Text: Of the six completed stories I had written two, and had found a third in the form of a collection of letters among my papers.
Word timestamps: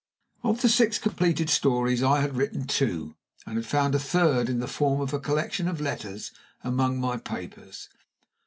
Of 0.41 0.63
the 0.63 0.67
six 0.67 0.97
completed 0.97 1.47
stories 1.47 2.01
I 2.01 2.21
had 2.21 2.35
written 2.35 2.65
two, 2.65 3.15
and 3.45 3.55
had 3.55 3.67
found 3.67 3.93
a 3.93 3.99
third 3.99 4.49
in 4.49 4.57
the 4.59 4.67
form 4.67 4.99
of 4.99 5.13
a 5.13 5.19
collection 5.19 5.67
of 5.67 5.79
letters 5.79 6.31
among 6.63 6.99
my 6.99 7.17
papers. 7.17 7.87